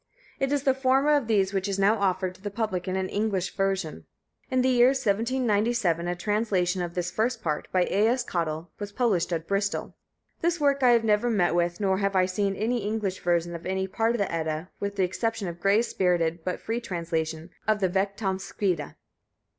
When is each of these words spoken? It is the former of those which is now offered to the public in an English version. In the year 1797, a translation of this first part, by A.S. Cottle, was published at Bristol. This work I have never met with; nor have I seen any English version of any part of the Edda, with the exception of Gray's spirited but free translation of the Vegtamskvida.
It 0.39 0.51
is 0.51 0.63
the 0.63 0.73
former 0.73 1.11
of 1.15 1.27
those 1.27 1.53
which 1.53 1.67
is 1.67 1.77
now 1.77 1.99
offered 1.99 2.33
to 2.33 2.41
the 2.41 2.49
public 2.49 2.87
in 2.87 2.95
an 2.95 3.07
English 3.07 3.55
version. 3.55 4.07
In 4.49 4.63
the 4.63 4.69
year 4.69 4.87
1797, 4.87 6.07
a 6.07 6.15
translation 6.15 6.81
of 6.81 6.95
this 6.95 7.11
first 7.11 7.43
part, 7.43 7.67
by 7.71 7.83
A.S. 7.83 8.23
Cottle, 8.23 8.71
was 8.79 8.91
published 8.91 9.31
at 9.31 9.45
Bristol. 9.47 9.93
This 10.41 10.59
work 10.59 10.81
I 10.81 10.89
have 10.93 11.03
never 11.03 11.29
met 11.29 11.53
with; 11.53 11.79
nor 11.79 11.99
have 11.99 12.15
I 12.15 12.25
seen 12.25 12.55
any 12.55 12.79
English 12.79 13.19
version 13.19 13.53
of 13.53 13.67
any 13.67 13.85
part 13.87 14.13
of 14.13 14.17
the 14.17 14.31
Edda, 14.33 14.71
with 14.79 14.95
the 14.95 15.03
exception 15.03 15.47
of 15.47 15.59
Gray's 15.59 15.89
spirited 15.89 16.43
but 16.43 16.59
free 16.59 16.81
translation 16.81 17.51
of 17.67 17.79
the 17.79 17.87
Vegtamskvida. 17.87 18.95